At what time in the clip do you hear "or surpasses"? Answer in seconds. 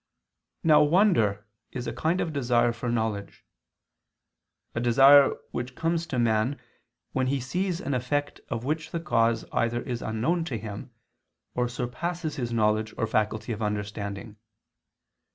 11.53-12.37